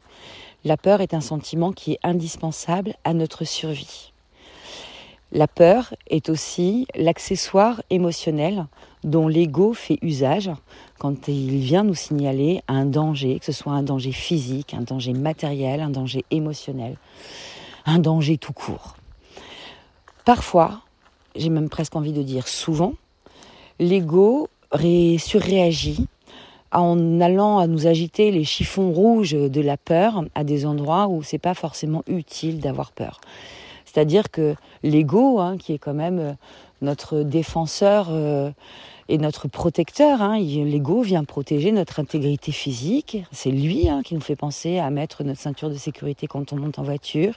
La 0.65 0.75
peur 0.75 1.01
est 1.01 1.13
un 1.13 1.21
sentiment 1.21 1.71
qui 1.71 1.93
est 1.93 1.99
indispensable 2.01 2.95
à 3.03 3.13
notre 3.13 3.45
survie. 3.45 4.11
La 5.33 5.47
peur 5.47 5.93
est 6.09 6.29
aussi 6.29 6.87
l'accessoire 6.95 7.81
émotionnel 7.89 8.65
dont 9.03 9.27
l'ego 9.27 9.73
fait 9.73 9.99
usage 10.01 10.49
quand 10.99 11.27
il 11.27 11.57
vient 11.59 11.83
nous 11.83 11.95
signaler 11.95 12.61
un 12.69 12.85
danger, 12.85 13.39
que 13.39 13.45
ce 13.45 13.51
soit 13.51 13.73
un 13.73 13.83
danger 13.83 14.13
physique, 14.13 14.73
un 14.73 14.81
danger 14.81 15.11
matériel, 15.13 15.81
un 15.81 15.89
danger 15.89 16.23
émotionnel, 16.31 16.97
un 17.85 17.99
danger 17.99 18.37
tout 18.37 18.53
court. 18.53 18.95
Parfois, 20.23 20.81
j'ai 21.35 21.49
même 21.49 21.69
presque 21.69 21.95
envie 21.95 22.13
de 22.13 22.23
dire 22.23 22.47
souvent, 22.47 22.93
l'ego 23.79 24.47
surréagit 25.17 26.07
en 26.71 27.19
allant 27.21 27.59
à 27.59 27.67
nous 27.67 27.85
agiter 27.85 28.31
les 28.31 28.43
chiffons 28.43 28.91
rouges 28.91 29.31
de 29.33 29.61
la 29.61 29.77
peur 29.77 30.23
à 30.35 30.43
des 30.43 30.65
endroits 30.65 31.07
où 31.07 31.21
c'est 31.21 31.37
pas 31.37 31.53
forcément 31.53 32.03
utile 32.07 32.59
d'avoir 32.59 32.91
peur. 32.91 33.19
C'est-à-dire 33.97 34.29
que 34.29 34.53
l'ego, 34.83 35.39
hein, 35.39 35.57
qui 35.57 35.73
est 35.73 35.79
quand 35.79 35.95
même 35.95 36.19
euh, 36.19 36.33
notre 36.83 37.23
défenseur 37.23 38.09
euh, 38.11 38.51
et 39.09 39.17
notre 39.17 39.47
protecteur, 39.47 40.21
hein, 40.21 40.37
l'ego 40.37 41.01
vient 41.01 41.23
protéger 41.23 41.71
notre 41.71 41.99
intégrité 41.99 42.51
physique. 42.51 43.17
C'est 43.31 43.49
lui 43.49 43.89
hein, 43.89 44.03
qui 44.03 44.13
nous 44.13 44.21
fait 44.21 44.35
penser 44.35 44.77
à 44.77 44.91
mettre 44.91 45.23
notre 45.23 45.39
ceinture 45.39 45.71
de 45.71 45.73
sécurité 45.73 46.27
quand 46.27 46.53
on 46.53 46.57
monte 46.57 46.77
en 46.77 46.83
voiture. 46.83 47.33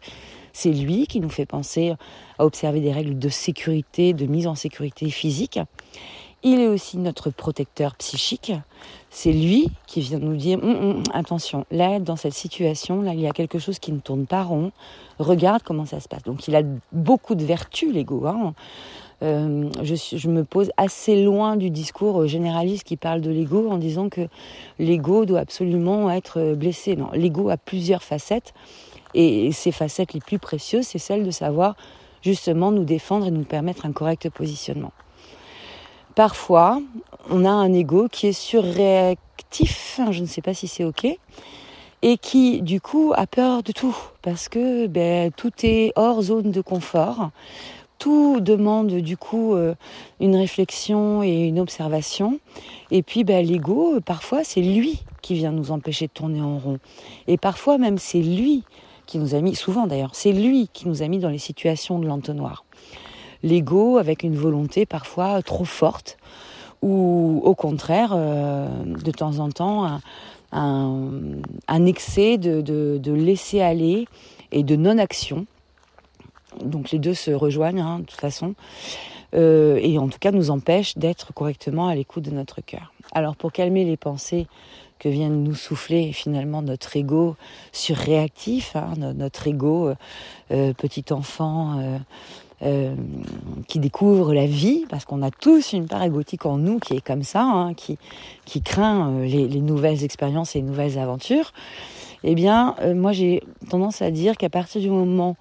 C'est 0.53 0.73
lui 0.73 1.07
qui 1.07 1.21
nous 1.21 1.31
fait 1.31 1.47
penser 1.47 1.95
à 2.39 2.45
observer 2.45 2.81
des 2.81 2.93
règles 2.93 3.19
de 3.19 3.29
sécurité, 3.31 4.13
de 4.13 4.27
mise 4.27 4.47
en 4.47 4.55
sécurité 4.55 5.09
physique. 5.09 5.59
Il 6.43 6.59
est 6.61 6.69
aussi 6.69 6.97
notre 6.97 7.31
protecteur 7.31 7.95
psychique. 7.97 8.53
C'est 9.11 9.33
lui 9.33 9.69
qui 9.87 10.01
vient 10.01 10.19
nous 10.19 10.37
dire 10.37 10.59
hum, 10.63 10.77
hum, 10.77 11.03
attention, 11.13 11.67
là, 11.71 11.99
dans 11.99 12.17
cette 12.17 12.33
situation, 12.33 13.03
là, 13.03 13.13
il 13.13 13.21
y 13.21 13.27
a 13.27 13.33
quelque 13.33 13.59
chose 13.59 13.79
qui 13.79 13.93
ne 13.93 13.99
tourne 13.99 14.27
pas 14.27 14.43
rond. 14.43 14.73
Regarde 15.19 15.63
comment 15.63 15.85
ça 15.85 16.01
se 16.01 16.09
passe. 16.09 16.23
Donc, 16.23 16.49
il 16.49 16.57
a 16.57 16.63
beaucoup 16.93 17.35
de 17.35 17.45
vertus, 17.45 17.93
l'ego. 17.93 18.27
Hein. 18.27 18.55
Euh, 19.23 19.69
je, 19.83 20.29
me 20.31 20.45
pose 20.45 20.71
assez 20.79 21.23
loin 21.23 21.57
du 21.57 21.69
discours 21.69 22.27
généraliste 22.27 22.85
qui 22.85 22.97
parle 22.97 23.21
de 23.21 23.31
l'ego 23.31 23.69
en 23.71 23.77
disant 23.77 24.09
que 24.09 24.29
l'ego 24.79 25.27
doit 25.27 25.41
absolument 25.41 26.11
être 26.11 26.55
blessé. 26.55 26.97
Non, 26.97 27.11
l'ego 27.13 27.51
a 27.51 27.59
plusieurs 27.59 28.03
facettes 28.03 28.55
et 29.13 29.53
ces 29.53 29.73
facettes 29.73 30.15
les 30.15 30.21
plus 30.21 30.39
précieuses, 30.39 30.87
c'est 30.87 30.99
celle 30.99 31.25
de 31.25 31.31
savoir 31.31 31.77
justement 32.23 32.71
nous 32.71 32.85
défendre 32.85 33.27
et 33.27 33.31
nous 33.31 33.45
permettre 33.45 33.85
un 33.85 33.93
correct 33.93 34.31
positionnement. 34.31 34.93
Parfois, 36.21 36.83
on 37.31 37.47
a 37.47 37.51
un 37.51 37.73
ego 37.73 38.07
qui 38.13 38.27
est 38.27 38.33
surréactif, 38.35 39.99
je 40.11 40.21
ne 40.21 40.27
sais 40.27 40.43
pas 40.43 40.53
si 40.53 40.69
c'est 40.69 40.85
ok, 40.85 41.07
et 42.03 42.19
qui 42.19 42.61
du 42.61 42.79
coup 42.79 43.15
a 43.17 43.27
peur 43.27 43.63
de 43.63 43.73
tout, 43.73 43.97
parce 44.21 44.51
que 44.51 44.87
ben, 44.87 45.33
tout 45.33 45.51
est 45.63 45.95
hors 45.97 46.21
zone 46.21 46.51
de 46.51 46.61
confort, 46.61 47.31
tout 47.99 48.41
demande 48.41 48.97
du 48.97 49.17
coup 49.17 49.55
euh, 49.55 49.75
une 50.21 50.37
réflexion 50.37 51.23
et 51.23 51.47
une 51.47 51.59
observation, 51.59 52.39
et 52.91 53.03
puis 53.03 53.25
ben, 53.25 53.43
l'ego, 53.43 53.99
parfois 54.05 54.45
c'est 54.45 54.61
lui 54.61 55.01
qui 55.23 55.33
vient 55.33 55.53
nous 55.53 55.71
empêcher 55.71 56.07
de 56.07 56.13
tourner 56.13 56.43
en 56.43 56.59
rond, 56.59 56.81
et 57.29 57.39
parfois 57.39 57.79
même 57.79 57.97
c'est 57.97 58.21
lui 58.21 58.65
qui 59.07 59.17
nous 59.17 59.35
a 59.35 59.41
mis, 59.41 59.55
souvent 59.55 59.87
d'ailleurs, 59.87 60.15
c'est 60.15 60.33
lui 60.33 60.69
qui 60.75 60.87
nous 60.87 61.03
a 61.03 61.09
mis 61.09 61.19
dans 61.19 61.31
les 61.31 61.39
situations 61.39 61.99
de 61.99 62.07
l'entonnoir 62.07 62.67
l'ego 63.43 63.99
avec 63.99 64.23
une 64.23 64.37
volonté 64.37 64.87
parfois 64.87 65.43
trop 65.43 65.65
forte 65.65 66.19
ou 66.83 67.41
au 67.45 67.55
contraire, 67.55 68.13
euh, 68.15 68.67
de 68.85 69.11
temps 69.11 69.39
en 69.39 69.51
temps, 69.51 70.01
un, 70.53 71.87
excès 71.87 72.39
de, 72.39 73.13
laisser 73.13 73.61
aller 73.61 74.07
et 74.53 74.63
de 74.63 74.77
non-action. 74.77 75.47
Donc 76.65 76.91
les 76.91 76.99
deux 76.99 77.15
se 77.15 77.31
rejoignent 77.31 77.81
hein, 77.81 77.99
de 78.01 78.05
toute 78.05 78.21
façon. 78.21 78.55
Euh, 79.33 79.79
et 79.81 79.97
en 79.99 80.09
tout 80.09 80.19
cas 80.19 80.33
nous 80.33 80.51
empêche 80.51 80.99
d'être 80.99 81.33
correctement 81.33 81.87
à 81.87 81.95
l'écoute 81.95 82.25
de 82.25 82.33
notre 82.33 82.61
cœur. 82.63 82.93
Alors 83.13 83.37
pour 83.37 83.53
calmer 83.53 83.85
les 83.85 83.97
pensées 83.97 84.49
que 84.99 85.09
vient 85.09 85.31
de 85.31 85.35
nous 85.35 85.55
souffler 85.55 86.13
finalement 86.13 86.63
notre 86.63 86.97
ego 86.97 87.37
surréactif, 87.71 88.75
hein, 88.75 88.95
notre 89.15 89.47
ego 89.47 89.93
euh, 90.51 90.73
petit 90.75 91.05
enfant 91.13 92.01
euh, 92.63 92.95
qui 93.69 93.79
découvre 93.79 94.35
la 94.35 94.47
vie, 94.47 94.85
parce 94.89 95.05
qu'on 95.05 95.23
a 95.23 95.31
tous 95.31 95.73
une 95.73 95.87
part 95.87 96.03
égotique 96.03 96.45
en 96.45 96.59
nous 96.59 96.79
qui 96.79 96.95
est 96.95 97.01
comme 97.01 97.23
ça, 97.23 97.43
hein, 97.43 97.75
qui, 97.75 97.99
craint 98.63 99.11
euh, 99.11 99.25
les, 99.25 99.49
les, 99.49 99.61
nouvelles 99.61 100.05
expériences 100.05 100.55
et 100.55 100.61
les 100.61 100.67
nouvelles 100.67 100.99
aventures, 100.99 101.53
eh 102.23 102.35
bien, 102.35 102.75
euh, 102.83 102.95
moi 102.95 103.13
j'ai 103.13 103.43
tendance 103.71 104.03
à 104.03 104.11
dire 104.11 104.37
qu'à 104.37 104.51
partir 104.51 104.81
du 104.81 104.91
moment 104.91 105.37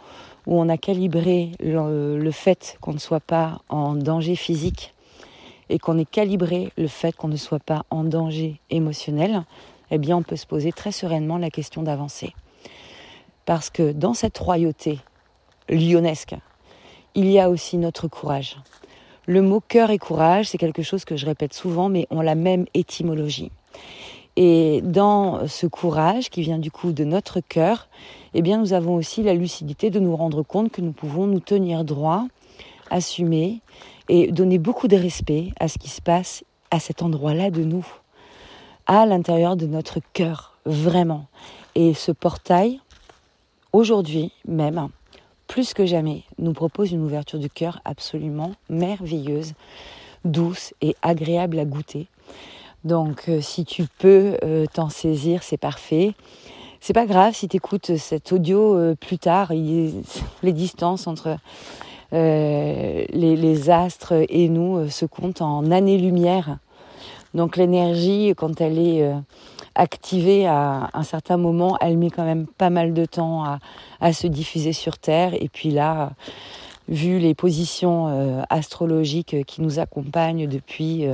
où 0.48 0.60
on 0.60 0.70
a 0.70 0.78
calibré 0.78 1.52
le, 1.60 2.32
fait 2.32 2.78
qu'on 2.82 2.94
ne 2.94 3.00
soit 3.00 3.20
pas 3.20 3.60
en 3.70 3.96
danger 3.96 4.36
physique 4.36 4.94
et 5.70 5.78
qu'on 5.78 5.98
ait 5.98 6.06
calibré 6.06 6.72
le 6.78 6.88
fait 6.88 7.16
qu'on 7.16 7.28
ne 7.28 7.36
soit 7.36 7.60
pas 7.60 7.84
en 7.90 8.04
danger 8.04 8.60
émotionnel, 8.70 9.44
eh 9.92 9.98
bien, 9.98 10.18
on 10.18 10.24
peut 10.24 10.36
se 10.36 10.48
poser 10.48 10.72
très 10.72 10.92
sereinement 10.92 11.38
la 11.38 11.50
question 11.50 11.84
d'avancer. 11.84 12.34
Parce 13.46 13.70
que 13.70 13.92
dans 13.92 14.14
cette 14.14 14.38
royauté 14.38 15.00
lyonnesque, 15.68 16.36
il 17.16 17.30
y 17.30 17.40
a 17.40 17.50
aussi 17.50 17.78
notre 17.78 18.08
courage. 18.08 18.58
Le 19.26 19.42
mot 19.42 19.62
cœur 19.66 19.92
et 19.92 19.98
courage, 19.98 20.48
c'est 20.48 20.58
quelque 20.58 20.82
chose 20.82 21.06
que 21.06 21.16
je 21.16 21.26
répète 21.26 21.54
souvent, 21.54 21.90
mais 21.90 22.08
ont 22.10 22.22
la 22.22 22.36
même 22.36 22.66
étymologie. 22.74 23.52
Et 24.36 24.82
dans 24.84 25.48
ce 25.48 25.68
courage 25.68 26.30
qui 26.30 26.42
vient 26.42 26.60
du 26.60 26.72
coup 26.72 26.94
de 26.94 27.04
notre 27.04 27.40
cœur, 27.42 27.90
eh 28.34 28.42
bien, 28.42 28.58
nous 28.58 28.74
avons 28.74 28.96
aussi 28.96 29.22
la 29.22 29.34
lucidité 29.34 29.90
de 29.90 30.00
nous 30.00 30.16
rendre 30.16 30.44
compte 30.44 30.72
que 30.72 30.82
nous 30.82 30.94
pouvons 30.94 31.28
nous 31.28 31.40
tenir 31.40 31.84
droit, 31.84 32.26
assumer 32.90 33.62
et 34.08 34.32
donner 34.32 34.58
beaucoup 34.58 34.88
de 34.88 34.96
respect 34.96 35.50
à 35.60 35.68
ce 35.68 35.78
qui 35.78 35.90
se 35.90 36.02
passe 36.02 36.44
à 36.72 36.80
cet 36.80 37.02
endroit-là 37.02 37.52
de 37.52 37.64
nous, 37.64 37.86
à 38.88 39.06
l'intérieur 39.06 39.56
de 39.56 39.66
notre 39.66 40.00
cœur, 40.14 40.58
vraiment. 40.66 41.26
Et 41.76 41.94
ce 41.94 42.12
portail, 42.12 42.80
aujourd'hui 43.74 44.32
même, 44.48 44.90
plus 45.50 45.74
que 45.74 45.86
jamais, 45.86 46.24
nous 46.38 46.54
propose 46.54 46.92
une 46.92 47.04
ouverture 47.04 47.40
du 47.40 47.50
cœur 47.50 47.82
absolument 47.84 48.54
merveilleuse 48.70 49.54
douce 50.24 50.74
et 50.82 50.96
agréable 51.02 51.58
à 51.60 51.66
goûter. 51.66 52.08
Donc 52.84 53.26
euh, 53.28 53.42
si 53.42 53.66
tu 53.66 53.86
peux 53.98 54.38
euh, 54.44 54.66
t'en 54.72 54.90
saisir, 54.90 55.42
c'est 55.44 55.58
parfait. 55.58 56.14
C'est 56.80 56.94
pas 56.94 57.08
grave 57.08 57.34
si 57.34 57.48
tu 57.48 57.58
écoutes 57.58 57.98
cet 57.98 58.32
audio 58.32 58.76
euh, 58.76 58.96
plus 58.96 59.18
tard, 59.18 59.52
les 60.44 60.54
distances 60.54 61.08
entre 61.08 61.38
les, 62.12 63.70
astres 63.70 64.14
et 64.30 64.50
nous 64.50 64.88
se 64.90 65.06
comptent 65.06 65.42
en 65.42 65.72
années-lumière. 65.72 66.60
Donc 67.34 67.58
l'énergie, 67.58 68.34
quand 68.36 68.60
elle 68.62 68.80
est 68.80 69.12
activée 69.76 70.48
à 70.48 70.90
un 70.94 71.04
certain 71.04 71.38
moment, 71.38 71.78
elle 71.80 71.98
met 71.98 72.10
quand 72.10 72.26
même 72.26 72.48
pas 72.48 72.70
mal 72.70 72.94
de 72.94 73.06
temps 73.06 73.44
à, 74.02 74.14
se 74.14 74.28
diffuser 74.28 74.74
sur 74.74 74.98
Terre. 74.98 75.34
Et 75.36 75.48
puis 75.48 75.70
là, 75.70 76.12
vu 76.88 77.20
les 77.20 77.36
positions 77.36 78.44
astrologiques 78.50 79.46
qui 79.46 79.62
nous 79.62 79.80
accompagnent 79.80 80.48
depuis 80.48 81.06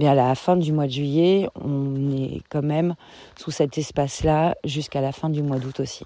à 0.00 0.14
la 0.14 0.34
fin 0.34 0.56
du 0.56 0.72
mois 0.72 0.86
de 0.86 0.92
juillet, 0.92 1.48
on 1.62 2.10
est 2.16 2.40
quand 2.48 2.62
même 2.62 2.94
sous 3.38 3.50
cet 3.50 3.76
espace-là 3.76 4.56
jusqu'à 4.64 5.00
la 5.00 5.12
fin 5.12 5.28
du 5.28 5.42
mois 5.42 5.58
d'août 5.58 5.80
aussi. 5.80 6.04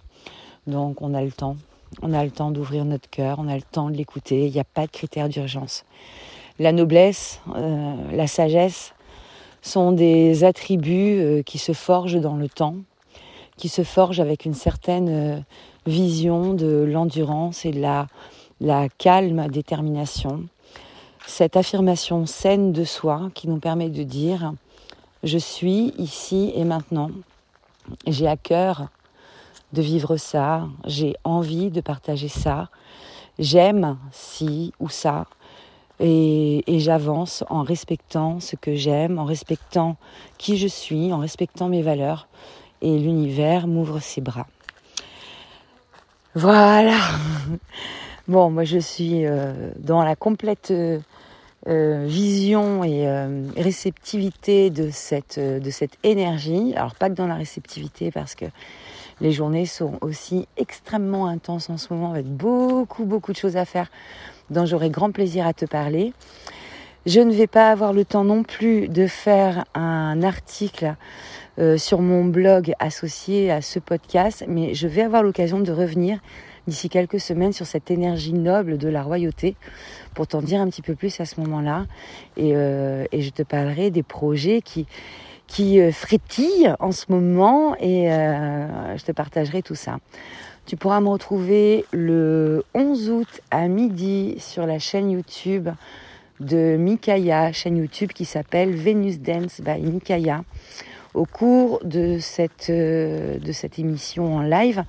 Donc 0.67 1.03
on 1.03 1.15
a 1.15 1.23
le 1.23 1.33
temps. 1.33 1.57
On 2.03 2.13
a 2.13 2.25
le 2.25 2.31
temps 2.31 2.51
d'ouvrir 2.51 2.85
notre 2.85 3.09
cœur, 3.09 3.39
on 3.39 3.49
a 3.49 3.55
le 3.55 3.63
temps 3.63 3.89
de 3.91 3.97
l'écouter. 3.97 4.47
Il 4.47 4.53
n'y 4.53 4.61
a 4.61 4.65
pas 4.65 4.87
de 4.87 4.91
critères 4.91 5.29
d'urgence. 5.29 5.85
La 6.59 6.73
noblesse, 6.73 7.41
euh, 7.55 7.95
la 8.13 8.27
sagesse 8.27 8.93
sont 9.67 9.93
des 9.93 10.45
attributs 10.45 11.19
euh, 11.21 11.43
qui 11.43 11.59
se 11.59 11.73
forgent 11.73 12.21
dans 12.21 12.37
le 12.37 12.49
temps, 12.49 12.77
qui 13.57 13.69
se 13.69 13.83
forgent 13.83 14.21
avec 14.21 14.45
une 14.45 14.55
certaine 14.55 15.09
euh, 15.09 15.41
vision 15.87 16.55
de 16.55 16.85
l'endurance 16.89 17.65
et 17.65 17.73
de 17.73 17.81
la, 17.81 18.07
la 18.61 18.89
calme 18.89 19.49
détermination. 19.49 20.45
Cette 21.27 21.57
affirmation 21.57 22.27
saine 22.27 22.73
de 22.73 22.85
soi 22.85 23.31
qui 23.35 23.49
nous 23.49 23.59
permet 23.59 23.89
de 23.89 24.03
dire 24.05 24.53
je 25.23 25.39
suis 25.39 25.93
ici 25.99 26.53
et 26.55 26.65
maintenant. 26.65 27.11
J'ai 28.07 28.29
à 28.29 28.37
cœur 28.37 28.87
de 29.73 29.83
vivre 29.83 30.17
ça, 30.17 30.69
j'ai 30.85 31.17
envie 31.25 31.71
de 31.71 31.81
partager 31.81 32.29
ça, 32.29 32.69
j'aime 33.39 33.99
ci 34.13 34.73
ou 34.79 34.89
ça, 34.89 35.27
et, 36.01 36.63
j'avance 36.79 37.45
en 37.49 37.63
respectant 37.63 38.41
ce 38.41 38.57
que 38.57 38.75
j'aime, 38.75 39.19
en 39.19 39.25
respectant 39.25 39.97
qui 40.39 40.57
je 40.57 40.67
suis, 40.67 41.13
en 41.13 41.19
respectant 41.19 41.69
mes 41.69 41.83
valeurs, 41.83 42.29
et 42.83 42.99
l'univers 42.99 43.67
m'ouvre 43.67 44.01
ses 44.01 44.21
bras. 44.21 44.47
Voilà. 46.35 46.99
Bon, 48.29 48.51
moi 48.51 48.65
je 48.65 48.79
suis 48.79 49.25
euh, 49.25 49.71
dans 49.79 50.03
la 50.03 50.17
complète 50.17 50.73
euh, 50.73 50.99
euh, 51.69 52.07
vision 52.09 52.83
et 52.83 53.07
réceptivité 53.57 54.69
de 54.71 54.91
cette, 54.91 55.39
de 55.39 55.71
cette 55.71 55.97
énergie. 56.03 56.75
Alors 56.75 56.97
pas 56.97 57.09
que 57.09 57.15
dans 57.15 57.29
la 57.29 57.37
réceptivité 57.37 58.11
parce 58.11 58.35
que 58.35 58.47
les 59.21 59.31
journées 59.31 59.65
sont 59.65 59.97
aussi 60.01 60.49
extrêmement 60.57 61.29
intenses 61.29 61.71
en 61.71 61.77
ce 61.77 61.93
moment 61.95 62.11
avec 62.11 62.27
beaucoup 62.27 63.05
beaucoup 63.05 63.33
de 63.33 63.37
choses 63.37 63.57
à 63.57 63.65
faire 63.65 63.93
dont 64.51 64.67
j'aurai 64.67 64.91
grand 64.91 65.11
plaisir 65.11 65.47
à 65.47 65.53
te 65.53 65.65
parler. 65.65 66.13
Je 67.07 67.21
ne 67.21 67.33
vais 67.33 67.47
pas 67.47 67.71
avoir 67.71 67.93
le 67.93 68.05
temps 68.05 68.25
non 68.25 68.43
plus 68.43 68.89
de 68.89 69.07
faire 69.07 69.65
un 69.75 70.23
article 70.23 70.95
sur 71.79 72.03
mon 72.03 72.25
blog 72.25 72.75
associé 72.81 73.51
à 73.51 73.63
ce 73.63 73.79
podcast, 73.79 74.45
mais 74.47 74.75
je 74.75 74.89
vais 74.89 75.03
avoir 75.03 75.23
l'occasion 75.23 75.61
de 75.61 75.73
revenir 75.73 76.19
d'ici 76.67 76.89
quelques 76.89 77.21
semaines 77.21 77.53
sur 77.53 77.67
cette 77.67 77.91
énergie 77.91 78.33
noble 78.33 78.79
de 78.79 78.89
la 78.89 79.03
royauté 79.03 79.57
pour 80.15 80.27
t'en 80.27 80.43
dire 80.43 80.61
un 80.61 80.69
petit 80.69 80.83
peu 80.83 80.95
plus 80.95 81.21
à 81.21 81.25
ce 81.25 81.41
moment-là. 81.41 81.87
Et, 82.37 82.57
euh, 82.57 83.05
je 83.13 83.31
te 83.31 83.43
parlerai 83.43 83.91
des 83.91 84.03
projets 84.03 84.63
qui, 84.63 84.87
qui 85.47 85.81
euh, 85.81 85.93
frétillent 85.93 86.75
en 86.81 86.93
ce 86.93 87.07
moment 87.09 87.77
et 87.79 88.13
euh, 88.13 88.97
je 88.97 89.05
te 89.05 89.13
partagerai 89.13 89.63
tout 89.63 89.75
ça. 89.75 89.99
Tu 90.67 90.77
pourras 90.77 91.01
me 91.01 91.09
retrouver 91.09 91.85
le 91.93 92.65
11 92.75 93.11
août 93.11 93.41
à 93.53 93.69
midi 93.69 94.35
sur 94.41 94.67
la 94.67 94.81
chaîne 94.81 95.13
YouTube 95.13 95.69
de 96.41 96.77
Mikaya, 96.77 97.53
chaîne 97.53 97.77
YouTube 97.77 98.11
qui 98.13 98.25
s'appelle 98.25 98.75
Venus 98.75 99.21
Dance 99.21 99.61
by 99.61 99.81
Mikaya. 99.81 100.43
Au 101.15 101.25
cours 101.25 101.79
de 101.85 102.19
cette, 102.19 102.71
euh, 102.71 103.39
de 103.39 103.53
cette 103.53 103.79
émission 103.79 104.39
en 104.39 104.43
live, 104.43 104.83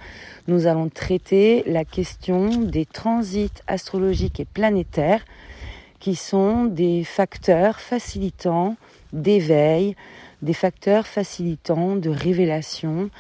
nous 0.48 0.66
allons 0.66 0.90
traiter 0.90 1.62
la 1.68 1.86
question 1.86 2.50
des 2.50 2.88
transits 2.88 3.62
astrologiques 3.68 4.40
et 4.40 4.46
planétaires 4.46 5.24
qui 6.00 6.16
sont 6.16 6.66
des 6.66 7.04
facteurs 7.04 7.80
facilitants 7.80 8.78
d'éveil, 9.14 9.96
des 10.42 10.54
facteurs 10.54 11.06
facilitants 11.06 11.96
de 11.98 12.10
révélation 12.10 13.12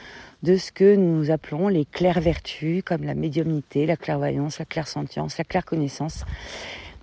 de 0.43 0.55
ce 0.55 0.71
que 0.71 0.95
nous 0.95 1.31
appelons 1.31 1.67
les 1.67 1.85
claires 1.85 2.21
vertus 2.21 2.83
comme 2.83 3.03
la 3.03 3.15
médiumnité, 3.15 3.85
la 3.85 3.97
clairvoyance, 3.97 4.59
la 4.59 4.65
clairsentience, 4.65 5.37
la 5.37 5.43
clairconnaissance. 5.43 6.25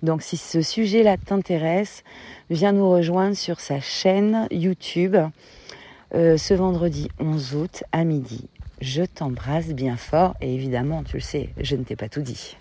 Donc 0.03 0.21
si 0.21 0.37
ce 0.37 0.61
sujet-là 0.61 1.17
t'intéresse, 1.17 2.03
viens 2.49 2.71
nous 2.71 2.89
rejoindre 2.89 3.35
sur 3.35 3.59
sa 3.59 3.79
chaîne 3.79 4.47
YouTube 4.51 5.17
euh, 6.13 6.37
ce 6.37 6.53
vendredi 6.53 7.09
11 7.19 7.55
août 7.55 7.83
à 7.91 8.03
midi. 8.03 8.47
Je 8.81 9.03
t'embrasse 9.03 9.69
bien 9.69 9.97
fort 9.97 10.35
et 10.41 10.53
évidemment, 10.53 11.03
tu 11.03 11.17
le 11.17 11.21
sais, 11.21 11.49
je 11.59 11.75
ne 11.75 11.83
t'ai 11.83 11.95
pas 11.95 12.09
tout 12.09 12.21
dit. 12.21 12.55